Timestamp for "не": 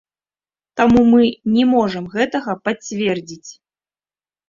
1.59-1.63